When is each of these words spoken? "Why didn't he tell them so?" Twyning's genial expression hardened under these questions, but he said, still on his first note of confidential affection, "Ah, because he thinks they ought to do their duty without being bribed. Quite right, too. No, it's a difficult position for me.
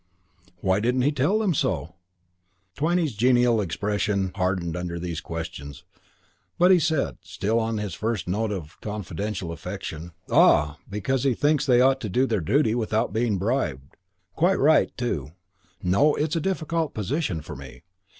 "Why 0.61 0.79
didn't 0.79 1.03
he 1.03 1.11
tell 1.11 1.37
them 1.37 1.53
so?" 1.53 1.93
Twyning's 2.75 3.13
genial 3.13 3.61
expression 3.61 4.31
hardened 4.33 4.75
under 4.75 4.97
these 4.97 5.21
questions, 5.21 5.83
but 6.57 6.71
he 6.71 6.79
said, 6.79 7.19
still 7.21 7.59
on 7.59 7.77
his 7.77 7.93
first 7.93 8.27
note 8.27 8.51
of 8.51 8.81
confidential 8.81 9.51
affection, 9.51 10.11
"Ah, 10.31 10.79
because 10.89 11.23
he 11.23 11.35
thinks 11.35 11.67
they 11.67 11.81
ought 11.81 12.01
to 12.01 12.09
do 12.09 12.25
their 12.25 12.41
duty 12.41 12.73
without 12.73 13.13
being 13.13 13.37
bribed. 13.37 13.95
Quite 14.35 14.57
right, 14.59 14.91
too. 14.97 15.33
No, 15.83 16.15
it's 16.15 16.35
a 16.35 16.41
difficult 16.41 16.95
position 16.95 17.41
for 17.43 17.55
me. 17.55 17.83